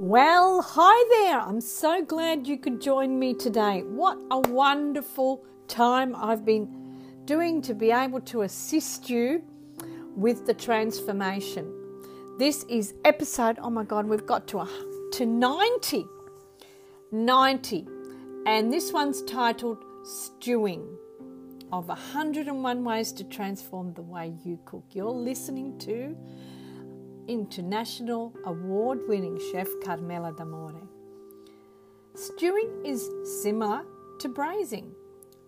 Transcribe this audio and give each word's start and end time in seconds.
Well, 0.00 0.60
hi 0.60 1.04
there. 1.20 1.38
I'm 1.38 1.60
so 1.60 2.04
glad 2.04 2.48
you 2.48 2.58
could 2.58 2.80
join 2.80 3.16
me 3.16 3.32
today. 3.32 3.82
What 3.82 4.18
a 4.28 4.40
wonderful 4.40 5.44
time 5.68 6.16
I've 6.16 6.44
been 6.44 6.68
doing 7.26 7.62
to 7.62 7.74
be 7.74 7.92
able 7.92 8.20
to 8.22 8.42
assist 8.42 9.08
you 9.08 9.44
with 10.16 10.46
the 10.46 10.54
transformation. 10.54 11.72
This 12.40 12.64
is 12.64 12.94
episode, 13.04 13.60
oh 13.62 13.70
my 13.70 13.84
God, 13.84 14.06
we've 14.06 14.26
got 14.26 14.48
to, 14.48 14.58
a, 14.58 14.68
to 15.12 15.26
90. 15.26 16.04
90. 17.12 17.86
And 18.46 18.72
this 18.72 18.92
one's 18.92 19.22
titled 19.22 19.78
Stewing 20.02 20.88
of 21.72 21.86
101 21.86 22.84
Ways 22.84 23.12
to 23.12 23.22
Transform 23.22 23.94
the 23.94 24.02
Way 24.02 24.34
You 24.44 24.58
Cook. 24.64 24.86
You're 24.90 25.08
listening 25.10 25.78
to 25.78 26.16
international 27.28 28.34
award 28.44 29.00
winning 29.08 29.40
chef 29.52 29.68
Carmela 29.82 30.32
D'Amore. 30.32 30.88
Stewing 32.14 32.70
is 32.84 33.10
similar 33.42 33.84
to 34.20 34.28
braising, 34.28 34.94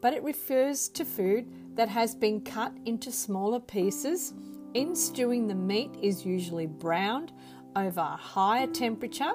but 0.01 0.13
it 0.13 0.23
refers 0.23 0.89
to 0.89 1.05
food 1.05 1.47
that 1.77 1.89
has 1.89 2.15
been 2.15 2.41
cut 2.41 2.73
into 2.85 3.13
smaller 3.13 3.61
pieces. 3.61 4.35
In 4.75 4.95
stewing, 4.95 5.47
the 5.47 5.55
meat 5.55 5.91
is 6.03 6.27
usually 6.27 6.67
browned 6.67 7.33
over 7.77 8.01
a 8.01 8.17
higher 8.17 8.67
temperature, 8.67 9.35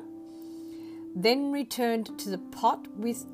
then 1.15 1.51
returned 1.51 2.17
to 2.19 2.29
the 2.29 2.37
pot 2.37 2.87
with 2.95 3.25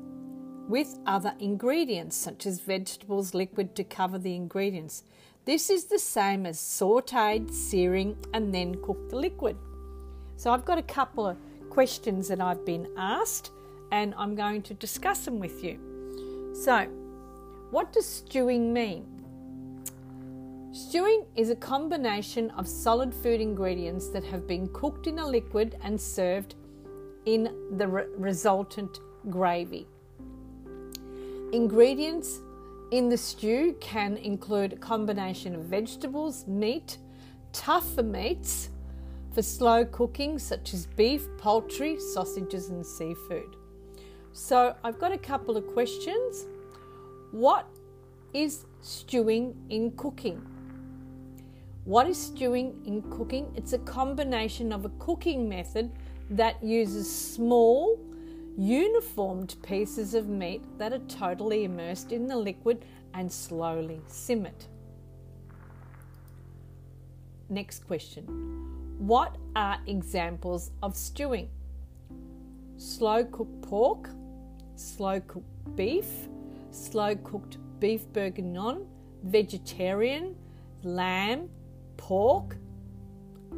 with 0.68 0.98
other 1.06 1.34
ingredients 1.40 2.14
such 2.14 2.44
as 2.44 2.60
vegetables 2.60 3.32
liquid 3.32 3.74
to 3.74 3.82
cover 3.82 4.18
the 4.18 4.34
ingredients. 4.34 5.02
This 5.48 5.70
is 5.70 5.84
the 5.84 5.98
same 5.98 6.44
as 6.44 6.58
sauteed, 6.58 7.50
searing, 7.50 8.18
and 8.34 8.54
then 8.54 8.74
cook 8.82 9.08
the 9.08 9.16
liquid. 9.16 9.56
So 10.36 10.50
I've 10.50 10.66
got 10.66 10.76
a 10.76 10.82
couple 10.82 11.26
of 11.26 11.38
questions 11.70 12.28
that 12.28 12.38
I've 12.38 12.66
been 12.66 12.86
asked, 12.98 13.50
and 13.90 14.12
I'm 14.18 14.34
going 14.34 14.60
to 14.60 14.74
discuss 14.74 15.24
them 15.24 15.38
with 15.38 15.64
you. 15.64 16.52
So, 16.52 16.84
what 17.70 17.94
does 17.94 18.04
stewing 18.04 18.74
mean? 18.74 19.06
Stewing 20.70 21.24
is 21.34 21.48
a 21.48 21.56
combination 21.56 22.50
of 22.50 22.68
solid 22.68 23.14
food 23.14 23.40
ingredients 23.40 24.10
that 24.10 24.24
have 24.24 24.46
been 24.46 24.68
cooked 24.74 25.06
in 25.06 25.18
a 25.18 25.26
liquid 25.26 25.78
and 25.82 25.98
served 25.98 26.56
in 27.24 27.54
the 27.78 27.88
re- 27.88 28.04
resultant 28.18 29.00
gravy. 29.30 29.86
Ingredients 31.54 32.40
in 32.90 33.08
the 33.08 33.16
stew 33.16 33.76
can 33.80 34.16
include 34.16 34.72
a 34.72 34.76
combination 34.76 35.54
of 35.54 35.62
vegetables, 35.64 36.46
meat, 36.46 36.98
tougher 37.52 38.02
meats 38.02 38.70
for 39.34 39.42
slow 39.42 39.84
cooking, 39.84 40.38
such 40.38 40.72
as 40.72 40.86
beef, 40.86 41.26
poultry, 41.36 41.98
sausages, 42.00 42.70
and 42.70 42.84
seafood. 42.84 43.56
So, 44.32 44.74
I've 44.84 44.98
got 44.98 45.12
a 45.12 45.18
couple 45.18 45.56
of 45.56 45.66
questions. 45.66 46.46
What 47.30 47.66
is 48.32 48.64
stewing 48.80 49.54
in 49.68 49.90
cooking? 49.92 50.40
What 51.84 52.08
is 52.08 52.20
stewing 52.20 52.80
in 52.86 53.02
cooking? 53.10 53.52
It's 53.54 53.72
a 53.72 53.78
combination 53.78 54.72
of 54.72 54.84
a 54.84 54.90
cooking 54.98 55.48
method 55.48 55.90
that 56.30 56.62
uses 56.62 57.10
small 57.10 57.98
uniformed 58.58 59.54
pieces 59.62 60.14
of 60.14 60.28
meat 60.28 60.62
that 60.78 60.92
are 60.92 60.98
totally 61.06 61.62
immersed 61.62 62.10
in 62.10 62.26
the 62.26 62.36
liquid 62.36 62.84
and 63.14 63.30
slowly 63.30 64.00
simmered. 64.08 64.64
Next 67.48 67.86
question 67.86 68.26
What 68.98 69.36
are 69.54 69.78
examples 69.86 70.72
of 70.82 70.96
stewing? 70.96 71.48
Slow 72.76 73.24
cooked 73.24 73.62
pork, 73.62 74.10
slow 74.74 75.20
cooked 75.20 75.76
beef, 75.76 76.28
slow 76.72 77.14
cooked 77.14 77.58
beef 77.78 78.12
bourguignon, 78.12 78.86
vegetarian, 79.22 80.34
lamb, 80.82 81.48
pork, 81.96 82.56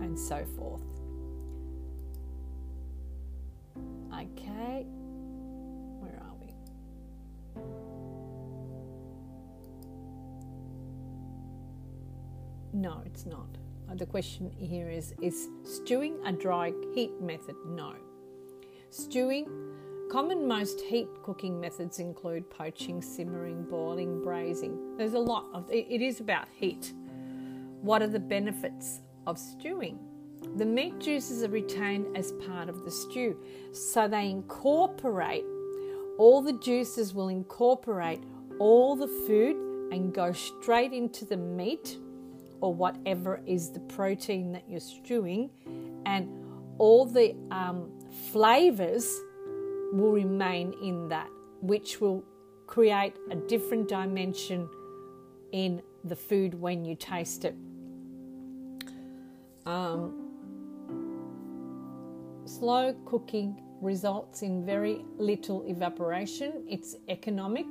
and 0.01 0.19
so 0.19 0.45
forth. 0.57 0.83
Okay, 4.13 4.87
No, 12.81 13.03
it's 13.05 13.27
not. 13.27 13.59
Uh, 13.91 13.95
the 13.95 14.07
question 14.07 14.51
here 14.59 14.89
is 14.89 15.13
Is 15.21 15.51
stewing 15.65 16.17
a 16.25 16.33
dry 16.33 16.73
heat 16.95 17.21
method? 17.21 17.55
No. 17.67 17.93
Stewing, 18.89 19.47
common 20.11 20.49
most 20.49 20.81
heat 20.81 21.07
cooking 21.23 21.61
methods 21.61 21.99
include 21.99 22.49
poaching, 22.49 23.03
simmering, 23.03 23.65
boiling, 23.65 24.23
braising. 24.23 24.97
There's 24.97 25.13
a 25.13 25.19
lot 25.19 25.45
of 25.53 25.71
it, 25.71 25.89
it 25.91 26.01
is 26.01 26.21
about 26.21 26.49
heat. 26.55 26.95
What 27.83 28.01
are 28.01 28.09
the 28.09 28.19
benefits 28.19 29.01
of 29.27 29.39
stewing? 29.39 29.99
The 30.57 30.65
meat 30.65 30.99
juices 31.01 31.45
are 31.45 31.51
retained 31.51 32.17
as 32.17 32.33
part 32.47 32.71
of 32.71 32.87
the 32.87 32.91
stew, 32.91 33.37
so 33.73 34.09
they 34.09 34.31
incorporate 34.31 35.45
all 36.17 36.41
the 36.41 36.55
juices 36.55 37.13
will 37.13 37.29
incorporate 37.29 38.23
all 38.59 38.97
the 38.97 39.09
food 39.27 39.57
and 39.93 40.15
go 40.15 40.33
straight 40.33 40.95
into 40.95 41.27
the 41.27 41.37
meat 41.37 41.99
or 42.61 42.75
whatever 42.75 43.41
is 43.47 43.71
the 43.71 43.81
protein 43.81 44.53
that 44.53 44.65
you're 44.69 44.81
stewing, 44.81 45.51
and 46.07 46.29
all 46.79 47.05
the 47.05 47.35
um, 47.51 47.91
flavors 48.33 49.21
will 49.93 50.13
remain 50.13 50.75
in 50.83 51.09
that, 51.09 51.29
which 51.61 52.01
will 52.01 52.25
create 52.67 53.15
a 53.31 53.37
different 53.37 53.89
dimension 53.89 54.69
in 55.53 55.83
the 56.05 56.17
food 56.17 56.55
when 56.55 56.85
you 56.85 56.95
taste 56.95 57.45
it. 57.45 57.57
Um, 59.67 60.29
slow 62.45 62.95
cooking 63.05 63.61
results 63.81 64.43
in 64.43 64.65
very 64.65 65.05
little 65.19 65.65
evaporation. 65.67 66.65
It's 66.69 66.97
economic. 67.09 67.67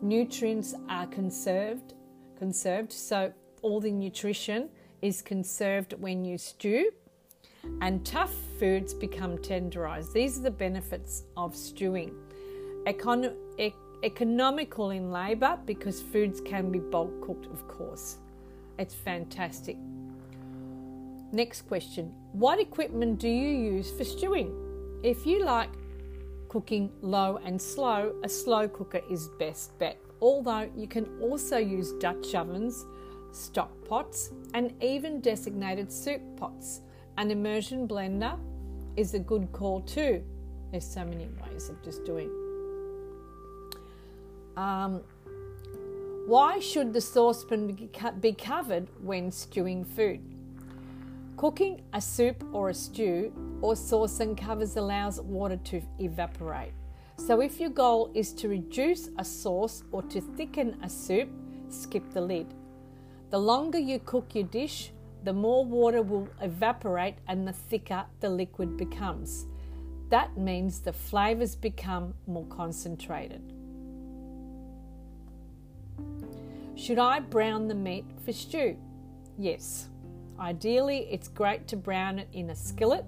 Nutrients 0.00 0.74
are 0.88 1.06
conserved, 1.06 1.94
conserved. 2.38 2.92
So 2.92 3.32
all 3.62 3.80
the 3.80 3.90
nutrition 3.90 4.68
is 5.00 5.22
conserved 5.22 5.94
when 5.94 6.24
you 6.24 6.36
stew. 6.38 6.90
And 7.80 8.04
tough 8.04 8.34
foods 8.58 8.92
become 8.92 9.38
tenderized. 9.38 10.12
These 10.12 10.38
are 10.38 10.42
the 10.42 10.50
benefits 10.50 11.24
of 11.36 11.54
stewing. 11.54 12.12
Econ- 12.86 13.36
e- 13.58 13.72
economical 14.02 14.90
in 14.90 15.12
labor 15.12 15.58
because 15.64 16.00
foods 16.00 16.40
can 16.40 16.72
be 16.72 16.80
bulk 16.80 17.20
cooked, 17.24 17.46
of 17.46 17.66
course. 17.68 18.18
It's 18.78 18.94
fantastic. 18.94 19.76
Next 21.32 21.62
question 21.62 22.12
What 22.32 22.58
equipment 22.58 23.20
do 23.20 23.28
you 23.28 23.48
use 23.48 23.90
for 23.90 24.04
stewing? 24.04 24.52
If 25.02 25.24
you 25.24 25.44
like 25.44 25.70
cooking 26.48 26.90
low 27.00 27.38
and 27.44 27.60
slow, 27.60 28.14
a 28.24 28.28
slow 28.28 28.68
cooker 28.68 29.00
is 29.10 29.28
best 29.38 29.78
bet. 29.78 29.98
Although 30.20 30.70
you 30.76 30.86
can 30.86 31.08
also 31.20 31.56
use 31.56 31.92
Dutch 31.92 32.34
ovens, 32.34 32.84
stock 33.32 33.70
pots, 33.88 34.30
and 34.54 34.72
even 34.82 35.20
designated 35.20 35.90
soup 35.92 36.20
pots. 36.36 36.82
An 37.18 37.30
immersion 37.30 37.88
blender 37.88 38.38
is 38.96 39.14
a 39.14 39.18
good 39.18 39.50
call 39.52 39.80
too. 39.80 40.22
There's 40.70 40.86
so 40.86 41.04
many 41.04 41.28
ways 41.44 41.68
of 41.68 41.82
just 41.82 42.04
doing. 42.04 42.30
Um, 44.56 45.02
why 46.26 46.60
should 46.60 46.92
the 46.92 47.00
saucepan 47.00 47.90
be 48.20 48.32
covered 48.32 48.88
when 49.00 49.30
stewing 49.30 49.84
food? 49.84 50.20
Cooking 51.36 51.82
a 51.92 52.00
soup 52.00 52.44
or 52.52 52.68
a 52.68 52.74
stew 52.74 53.32
or 53.60 53.74
sauce 53.74 54.20
and 54.20 54.36
covers 54.36 54.76
allows 54.76 55.20
water 55.20 55.56
to 55.64 55.82
evaporate. 55.98 56.72
So, 57.16 57.40
if 57.40 57.60
your 57.60 57.70
goal 57.70 58.10
is 58.14 58.32
to 58.34 58.48
reduce 58.48 59.10
a 59.18 59.24
sauce 59.24 59.82
or 59.92 60.02
to 60.02 60.20
thicken 60.20 60.78
a 60.82 60.88
soup, 60.88 61.28
skip 61.68 62.10
the 62.12 62.20
lid. 62.20 62.54
The 63.32 63.38
longer 63.38 63.78
you 63.78 63.98
cook 63.98 64.34
your 64.34 64.44
dish, 64.44 64.92
the 65.24 65.32
more 65.32 65.64
water 65.64 66.02
will 66.02 66.28
evaporate 66.42 67.14
and 67.26 67.48
the 67.48 67.54
thicker 67.54 68.04
the 68.20 68.28
liquid 68.28 68.76
becomes. 68.76 69.46
That 70.10 70.36
means 70.36 70.80
the 70.80 70.92
flavours 70.92 71.56
become 71.56 72.12
more 72.26 72.44
concentrated. 72.44 73.40
Should 76.74 76.98
I 76.98 77.20
brown 77.20 77.68
the 77.68 77.74
meat 77.74 78.04
for 78.22 78.34
stew? 78.34 78.76
Yes. 79.38 79.88
Ideally, 80.38 81.08
it's 81.10 81.28
great 81.28 81.66
to 81.68 81.76
brown 81.76 82.18
it 82.18 82.28
in 82.34 82.50
a 82.50 82.54
skillet 82.54 83.06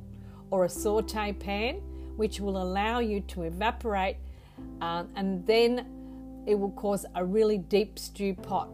or 0.50 0.64
a 0.64 0.70
saute 0.70 1.34
pan, 1.34 1.82
which 2.16 2.40
will 2.40 2.62
allow 2.62 2.98
you 2.98 3.20
to 3.20 3.42
evaporate 3.42 4.16
um, 4.80 5.10
and 5.16 5.46
then 5.46 5.84
it 6.46 6.54
will 6.54 6.70
cause 6.70 7.04
a 7.14 7.22
really 7.22 7.58
deep 7.58 7.98
stew 7.98 8.32
pot. 8.32 8.70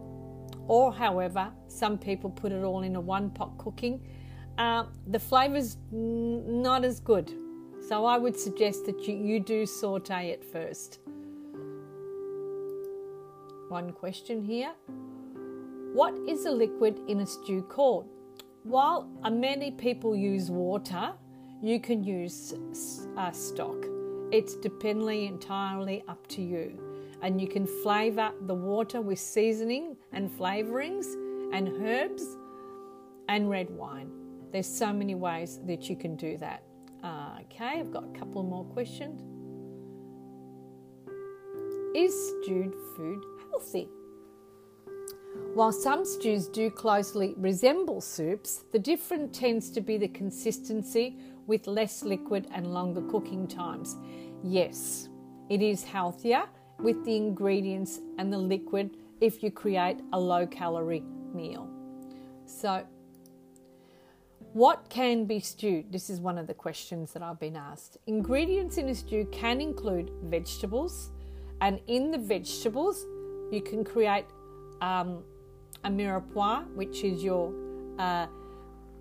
Or, 0.71 0.93
however, 0.93 1.51
some 1.67 1.99
people 1.99 2.31
put 2.31 2.53
it 2.53 2.63
all 2.63 2.83
in 2.83 2.95
a 2.95 3.01
one 3.01 3.31
pot 3.31 3.59
cooking. 3.59 4.07
Uh, 4.57 4.85
the 5.09 5.19
flavor's 5.19 5.79
not 5.91 6.85
as 6.85 7.01
good. 7.01 7.35
So 7.89 8.05
I 8.05 8.17
would 8.17 8.39
suggest 8.39 8.87
that 8.87 9.09
you, 9.09 9.17
you 9.17 9.41
do 9.41 9.67
saute 9.67 10.29
it 10.29 10.45
first. 10.45 11.01
One 13.69 13.91
question 13.91 14.45
here. 14.45 14.71
What 15.93 16.15
is 16.29 16.47
a 16.47 16.53
liquid 16.53 17.01
in 17.09 17.19
a 17.19 17.27
stew 17.27 17.63
called? 17.63 18.09
While 18.63 19.09
many 19.29 19.73
people 19.73 20.15
use 20.15 20.53
water, 20.53 21.15
you 21.61 21.81
can 21.81 22.05
use 22.05 22.55
uh, 23.17 23.33
stock. 23.33 23.87
It's 24.31 24.55
dependently 24.55 25.27
entirely 25.27 26.05
up 26.07 26.25
to 26.29 26.43
you. 26.43 26.79
And 27.23 27.41
you 27.41 27.49
can 27.49 27.67
flavour 27.67 28.31
the 28.47 28.55
water 28.55 29.01
with 29.01 29.19
seasoning 29.19 29.97
and 30.13 30.31
flavourings 30.31 31.07
and 31.53 31.69
herbs 31.83 32.25
and 33.29 33.49
red 33.49 33.71
wine. 33.71 34.11
There's 34.53 34.67
so 34.67 34.93
many 34.93 35.15
ways 35.15 35.61
that 35.67 35.89
you 35.89 35.97
can 35.97 36.17
do 36.17 36.37
that. 36.39 36.63
Uh, 37.03 37.39
okay, 37.43 37.79
I've 37.81 37.93
got 37.93 38.05
a 38.05 38.19
couple 38.19 38.43
more 38.43 38.65
questions. 38.65 39.23
Is 41.95 42.15
stewed 42.43 42.75
food 42.97 43.25
healthy? 43.51 43.89
While 45.55 45.73
some 45.73 46.05
stews 46.05 46.49
do 46.49 46.71
closely 46.71 47.35
resemble 47.37 48.01
soups, 48.01 48.65
the 48.73 48.79
difference 48.79 49.39
tends 49.39 49.71
to 49.73 49.81
be 49.81 49.97
the 49.97 50.09
consistency 50.09 51.17
with 51.47 51.67
less 51.67 52.03
liquid 52.03 52.47
and 52.53 52.73
longer 52.73 53.03
cooking 53.03 53.49
times. 53.49 53.97
Yes, 54.43 55.09
it 55.49 55.63
is 55.63 55.83
healthier 55.83 56.45
with 56.79 57.05
the 57.05 57.17
ingredients 57.17 58.01
and 58.19 58.33
the 58.33 58.39
liquid 58.39 58.97
if 59.21 59.43
you 59.43 59.51
create 59.51 59.99
a 60.13 60.19
low 60.19 60.47
calorie 60.47 61.05
meal. 61.35 61.69
So, 62.47 62.85
what 64.53 64.89
can 64.89 65.27
be 65.27 65.39
stewed? 65.39 65.93
This 65.93 66.11
is 66.11 66.21
one 66.21 66.37
of 66.37 66.49
the 66.49 66.55
questions 66.55 67.13
that 67.13 67.23
I've 67.23 67.39
been 67.39 67.55
asked. 67.55 67.99
Ingredients 68.07 68.79
in 68.79 68.89
a 68.89 68.95
stew 68.95 69.29
can 69.31 69.61
include 69.61 70.11
vegetables, 70.25 71.11
and 71.61 71.81
in 71.87 72.11
the 72.11 72.19
vegetables, 72.19 73.07
you 73.53 73.61
can 73.61 73.85
create 73.85 74.25
um, 74.81 75.23
a 75.85 75.91
mirepoix, 75.91 76.67
which 76.75 77.05
is 77.05 77.23
your 77.23 77.53
uh, 77.99 78.27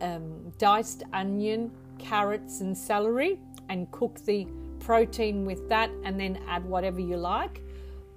um, 0.02 0.54
diced 0.58 1.04
onion, 1.14 1.72
carrots, 1.98 2.62
and 2.62 2.78
celery, 2.78 3.40
and 3.70 3.90
cook 3.92 4.20
the 4.26 4.48
protein 4.80 5.46
with 5.46 5.68
that, 5.70 5.90
and 6.04 6.20
then 6.20 6.40
add 6.48 6.64
whatever 6.66 7.00
you 7.00 7.18
like. 7.18 7.62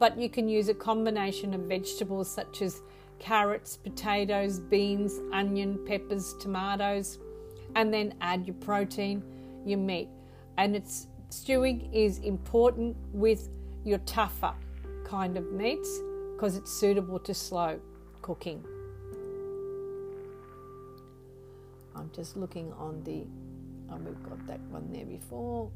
But 0.03 0.19
you 0.19 0.29
can 0.29 0.49
use 0.49 0.69
a 0.69 0.75
combination 0.75 1.55
of 1.55 1.61
vegetables 1.61 2.29
such 2.29 2.61
as 2.61 2.83
carrots, 3.21 3.77
potatoes, 3.77 4.59
beans, 4.59 5.21
onion, 5.33 5.79
peppers, 5.87 6.35
tomatoes, 6.41 7.21
and 7.77 7.95
then 7.95 8.13
add 8.21 8.45
your 8.45 8.57
protein, 8.57 9.23
your 9.65 9.79
meat. 9.79 10.09
And 10.59 10.75
it's 10.75 11.07
stewing 11.29 11.89
is 11.93 12.19
important 12.19 12.97
with 13.13 13.49
your 13.85 13.99
tougher 13.99 14.55
kind 15.05 15.37
of 15.37 15.53
meats 15.53 16.01
because 16.35 16.57
it's 16.57 16.73
suitable 16.73 17.21
to 17.21 17.33
slow 17.33 17.79
cooking. 18.23 18.65
I'm 21.95 22.11
just 22.13 22.37
looking 22.37 22.73
on 22.73 23.05
the, 23.05 23.23
oh, 23.89 23.99
we've 23.99 24.21
got 24.25 24.45
that 24.49 24.59
one 24.63 24.93
there 24.93 25.07
before. 25.07 25.71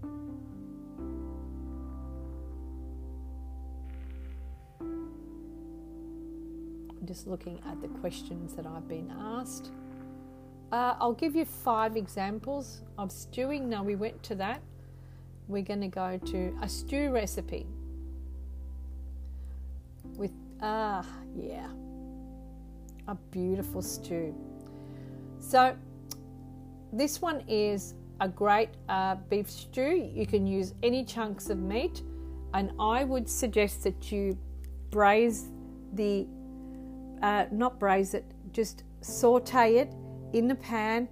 Just 7.06 7.26
looking 7.26 7.60
at 7.66 7.80
the 7.80 7.88
questions 7.88 8.54
that 8.54 8.66
I've 8.66 8.88
been 8.88 9.12
asked. 9.18 9.70
Uh, 10.72 10.94
I'll 10.98 11.12
give 11.12 11.36
you 11.36 11.44
five 11.44 11.96
examples 11.96 12.82
of 12.98 13.12
stewing. 13.12 13.68
Now, 13.68 13.84
we 13.84 13.94
went 13.94 14.22
to 14.24 14.34
that. 14.36 14.60
We're 15.48 15.62
going 15.62 15.80
to 15.82 15.88
go 15.88 16.18
to 16.18 16.58
a 16.60 16.68
stew 16.68 17.10
recipe 17.10 17.66
with, 20.16 20.32
ah, 20.60 21.06
yeah, 21.36 21.68
a 23.06 23.14
beautiful 23.30 23.80
stew. 23.80 24.34
So, 25.38 25.76
this 26.92 27.22
one 27.22 27.42
is 27.46 27.94
a 28.20 28.28
great 28.28 28.70
uh, 28.88 29.16
beef 29.28 29.50
stew. 29.50 30.10
You 30.14 30.26
can 30.26 30.46
use 30.46 30.74
any 30.82 31.04
chunks 31.04 31.50
of 31.50 31.58
meat, 31.58 32.02
and 32.54 32.72
I 32.80 33.04
would 33.04 33.28
suggest 33.28 33.84
that 33.84 34.10
you 34.10 34.36
braise 34.90 35.50
the, 35.92 36.26
uh, 37.22 37.46
not 37.50 37.78
braise 37.78 38.14
it, 38.14 38.24
just 38.52 38.84
saute 39.00 39.76
it 39.76 39.92
in 40.32 40.48
the 40.48 40.54
pan, 40.54 41.08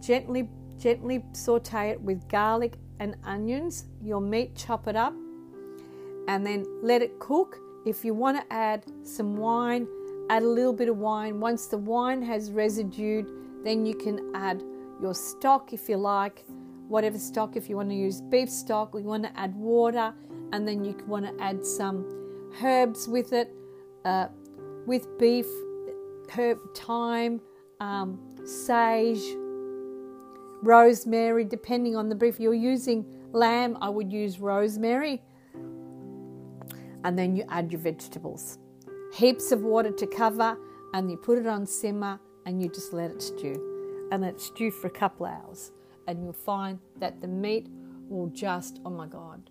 gently, 0.00 0.48
gently 0.78 1.24
saute 1.32 1.90
it 1.90 2.00
with 2.00 2.28
garlic 2.28 2.74
and 3.00 3.16
onions. 3.24 3.86
Your 4.02 4.20
meat, 4.20 4.54
chop 4.56 4.86
it 4.88 4.96
up, 4.96 5.14
and 6.28 6.46
then 6.46 6.64
let 6.82 7.02
it 7.02 7.18
cook. 7.18 7.58
If 7.84 8.04
you 8.04 8.14
want 8.14 8.38
to 8.38 8.52
add 8.52 8.84
some 9.02 9.36
wine, 9.36 9.88
add 10.30 10.42
a 10.42 10.46
little 10.46 10.72
bit 10.72 10.88
of 10.88 10.98
wine. 10.98 11.40
Once 11.40 11.66
the 11.66 11.78
wine 11.78 12.22
has 12.22 12.50
residued, 12.50 13.28
then 13.64 13.84
you 13.84 13.94
can 13.94 14.30
add 14.34 14.62
your 15.00 15.14
stock 15.14 15.72
if 15.72 15.88
you 15.88 15.96
like, 15.96 16.44
whatever 16.88 17.18
stock. 17.18 17.56
If 17.56 17.68
you 17.68 17.76
want 17.76 17.90
to 17.90 17.96
use 17.96 18.20
beef 18.20 18.48
stock, 18.48 18.94
you 18.94 19.02
want 19.02 19.24
to 19.24 19.36
add 19.38 19.54
water, 19.56 20.14
and 20.52 20.66
then 20.66 20.84
you 20.84 20.96
want 21.06 21.26
to 21.26 21.42
add 21.42 21.66
some 21.66 22.06
herbs 22.62 23.08
with 23.08 23.32
it. 23.32 23.52
Uh, 24.04 24.28
with 24.86 25.06
beef, 25.18 25.46
herb, 26.36 26.58
thyme, 26.74 27.40
um, 27.80 28.18
sage, 28.44 29.22
rosemary, 30.62 31.44
depending 31.44 31.96
on 31.96 32.08
the 32.08 32.14
beef. 32.14 32.38
You're 32.38 32.54
using 32.54 33.04
lamb, 33.32 33.78
I 33.80 33.88
would 33.88 34.12
use 34.12 34.38
rosemary. 34.38 35.22
And 37.04 37.18
then 37.18 37.34
you 37.34 37.44
add 37.48 37.72
your 37.72 37.80
vegetables 37.80 38.58
heaps 39.12 39.52
of 39.52 39.62
water 39.62 39.90
to 39.90 40.06
cover, 40.06 40.56
and 40.94 41.10
you 41.10 41.16
put 41.16 41.38
it 41.38 41.46
on 41.46 41.66
simmer 41.66 42.18
and 42.46 42.60
you 42.62 42.68
just 42.68 42.92
let 42.92 43.10
it 43.10 43.22
stew. 43.22 44.08
And 44.10 44.22
let 44.22 44.34
it 44.34 44.40
stew 44.40 44.70
for 44.70 44.88
a 44.88 44.90
couple 44.90 45.26
hours. 45.26 45.72
And 46.08 46.22
you'll 46.22 46.32
find 46.32 46.78
that 46.98 47.20
the 47.20 47.28
meat 47.28 47.68
will 48.08 48.26
just, 48.28 48.80
oh 48.84 48.90
my 48.90 49.06
God, 49.06 49.48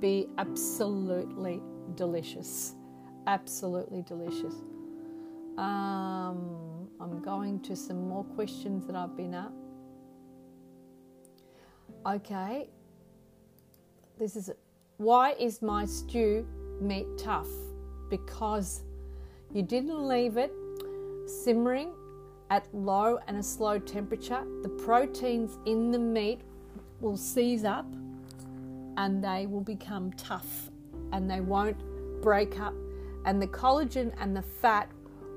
be 0.00 0.28
absolutely 0.38 1.62
delicious. 1.94 2.74
Absolutely 3.26 4.02
delicious. 4.02 4.54
Um, 5.58 6.88
I'm 7.00 7.20
going 7.22 7.60
to 7.60 7.76
some 7.76 8.08
more 8.08 8.24
questions 8.24 8.86
that 8.86 8.96
I've 8.96 9.16
been 9.16 9.34
up. 9.34 9.52
Okay, 12.06 12.68
this 14.18 14.36
is. 14.36 14.50
Why 14.96 15.32
is 15.32 15.60
my 15.60 15.84
stew 15.84 16.46
meat 16.80 17.06
tough? 17.18 17.48
because 18.10 18.82
you 19.54 19.62
didn't 19.62 20.06
leave 20.06 20.36
it 20.36 20.52
simmering 21.26 21.92
at 22.50 22.66
low 22.74 23.18
and 23.28 23.38
a 23.38 23.42
slow 23.42 23.78
temperature. 23.78 24.44
The 24.62 24.68
proteins 24.68 25.56
in 25.64 25.92
the 25.92 25.98
meat 25.98 26.40
will 27.00 27.16
seize 27.16 27.64
up 27.64 27.86
and 28.96 29.24
they 29.24 29.46
will 29.46 29.62
become 29.62 30.12
tough 30.14 30.70
and 31.12 31.30
they 31.30 31.40
won't 31.40 31.78
break 32.20 32.60
up. 32.60 32.74
And 33.24 33.40
the 33.40 33.46
collagen 33.46 34.12
and 34.18 34.36
the 34.36 34.42
fat 34.42 34.90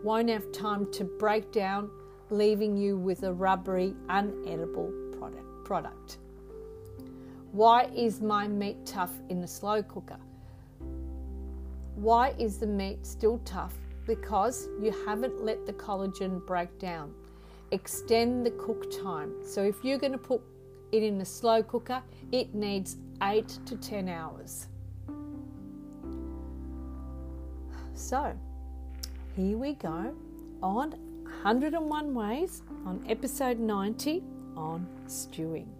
won't 0.03 0.29
have 0.29 0.51
time 0.51 0.91
to 0.93 1.03
break 1.03 1.51
down, 1.51 1.89
leaving 2.29 2.77
you 2.77 2.97
with 2.97 3.23
a 3.23 3.33
rubbery, 3.33 3.95
unedible 4.09 4.91
product. 5.63 6.17
Why 7.51 7.83
is 7.95 8.19
my 8.19 8.47
meat 8.47 8.85
tough 8.85 9.13
in 9.29 9.39
the 9.39 9.47
slow 9.47 9.83
cooker? 9.83 10.17
Why 11.95 12.33
is 12.39 12.57
the 12.57 12.67
meat 12.67 13.05
still 13.05 13.39
tough? 13.45 13.75
Because 14.07 14.67
you 14.81 14.91
haven't 15.05 15.43
let 15.43 15.65
the 15.65 15.73
collagen 15.73 16.45
break 16.45 16.77
down. 16.79 17.13
Extend 17.71 18.45
the 18.45 18.51
cook 18.51 18.91
time. 18.91 19.33
So 19.45 19.61
if 19.63 19.83
you're 19.83 19.99
going 19.99 20.11
to 20.11 20.17
put 20.17 20.41
it 20.91 21.03
in 21.03 21.17
the 21.17 21.25
slow 21.25 21.63
cooker, 21.63 22.01
it 22.31 22.53
needs 22.53 22.97
8 23.21 23.47
to 23.65 23.77
10 23.77 24.09
hours. 24.09 24.67
So, 28.03 28.37
here 29.33 29.57
we 29.57 29.75
go 29.75 30.13
on 30.61 30.91
101 31.43 32.13
Ways 32.13 32.61
on 32.85 33.01
episode 33.07 33.59
90 33.59 34.21
on 34.57 34.85
stewing. 35.07 35.73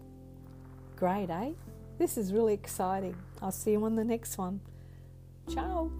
Great, 0.95 1.29
eh? 1.29 1.51
This 1.97 2.17
is 2.17 2.31
really 2.31 2.53
exciting. 2.53 3.13
I'll 3.41 3.51
see 3.51 3.71
you 3.71 3.83
on 3.83 3.97
the 3.97 4.05
next 4.05 4.37
one. 4.37 4.61
Ciao. 5.49 5.91